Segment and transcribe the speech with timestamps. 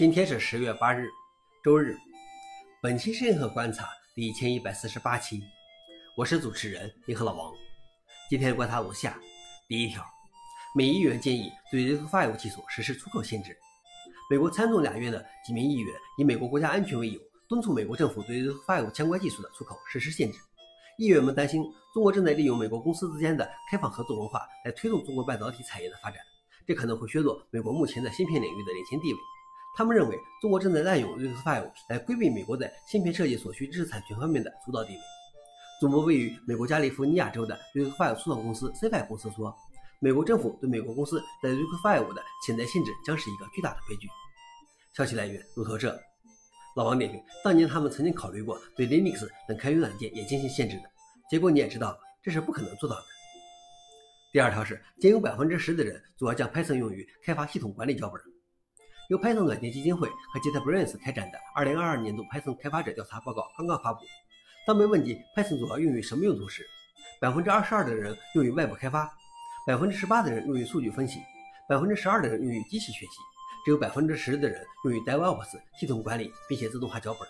[0.00, 1.10] 今天是十月八日，
[1.62, 1.94] 周日。
[2.80, 5.42] 本期是银河观察第一千一百四十八期，
[6.16, 7.52] 我是主持人银河老王。
[8.30, 9.20] 今天观察如下：
[9.68, 10.02] 第一条，
[10.74, 13.54] 美议员建议对 r i s Five 技术实施出口限制。
[14.30, 20.38] 美国参众两院的几名议员以美国国家安全为由，敦促美国政府对于 file 相关技术的出口实施限制。
[20.96, 21.62] 议员们担心，
[21.92, 26.22] 中国正在利用美国公司之间的开放合作文化来推动中国半导体产业的发展，
[26.66, 29.18] 这可能会削弱美国目前的芯片领域的领先地位。
[29.76, 35.00] 他们认为，中国正在滥用 RISC-V 来规避美国在芯片设计所需知识产权方面的主导地位。
[35.80, 39.56] 总部位于美国加利福尼亚州的 RISC-V 初创公司 CFI 公司说
[40.00, 44.08] ：“美国政府对美国公司在 RISC-V 的潜在限制将是一个巨大的悲剧。”
[44.92, 45.98] 消息来源：路透社。
[46.76, 50.82] 老王点评：当年他们曾经考虑过对 Linux 等开源软件也进行限制的，
[51.30, 53.04] 结果你也知道，这是不可能做到的。
[54.32, 58.20] 第二条是，仅有百分之十的人主要将 Python 用于开发系统管理脚本。
[59.10, 64.04] 由 Python 软件基金会和 JetBrains 开展的2022年度 Python 开发者调查报告刚刚发布。
[64.64, 66.64] 当被问及 Python 主要用于什么用途时，
[67.20, 69.12] 百分之二十二的人用于外部开发，
[69.66, 71.18] 百分之十八的人用于数据分析，
[71.68, 73.16] 百分之十二的人用于机器学习，
[73.64, 77.28] 只有百分之十的人用于 DevOps 系统管理并且自动化脚本。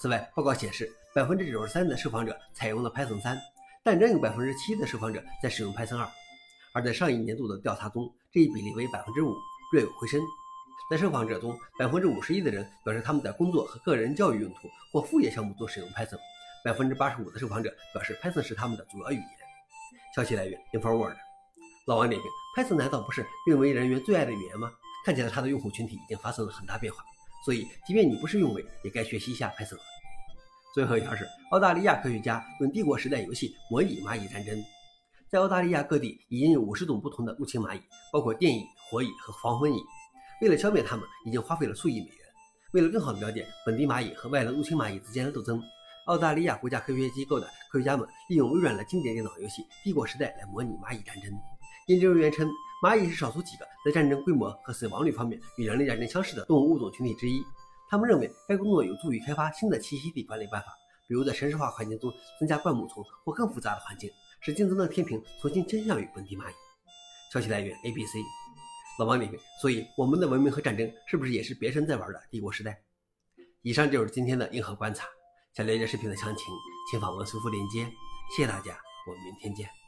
[0.00, 3.38] 此外，报告显示，百分之九十三的受访者采用了 Python 三，
[3.84, 6.08] 但仍有百分之七的受访者在使用 Python 二。
[6.72, 9.34] 而在上一年度的调查中，这一比例为百分之五，
[9.74, 10.18] 略有回升。
[10.90, 16.18] 在受访者中，百分之五十一的人表示他们在工作和个人教育用途或副业项目中使用 Python，
[16.64, 19.26] 百分之八十五的受访者表示 Python 是他们的主要语言。
[20.14, 21.16] 消息来源：InfoWorld。
[21.86, 24.70] 老王点评：Python 难道不是运维人员最爱的语言吗？
[25.04, 27.04] 看起来它的用户群体已经发生了很大变化，
[27.44, 29.78] 所以即便你不是运维，也该学习一下 Python。
[30.74, 34.56] 最后一条是，澳大利亚科学家用帝国时代游戏模拟蚂蚁战争。
[35.28, 37.80] 在澳大利亚各地已经有五十种不同的入侵蚂蚁，
[38.12, 39.80] 包括电蚁、火蚁和黄蜂蚁。
[40.42, 42.18] 为了消灭它们，已经花费了数亿美元。
[42.72, 45.62] 为了更好地了解本地蚂蚁和外来入侵蚂蚁之间的斗争，
[46.06, 51.32] 澳大利亚国家科学机构的科学家们利用微软的经典电脑游戏《帝国时代》来模拟蚂蚁战争。
[51.86, 52.46] 研究人员称，
[52.82, 57.42] 蚂蚁是少数几个在战争规模和死亡率方面与人类战争相似的动物物种群体之一。
[57.88, 60.66] 他们认为该工作有助于开发新的栖息地管理办法，
[61.08, 64.10] 比如在城市化环境中增加灌木丛或更复杂的环境，
[64.40, 66.54] 使竞争的天平重新倾向于本地蚂蚁。
[67.32, 68.45] 消息来源：ABC。
[68.98, 69.30] 老王你：
[69.60, 72.82] 所以我们的文明和战争是不是也是别人在玩的帝国时代？
[73.62, 75.06] 以上就是今天的硬核观察。
[75.54, 76.44] 想了解视频的详情，
[76.90, 77.84] 请访问苏富链接。
[78.36, 79.85] 谢谢大家，我们明天见。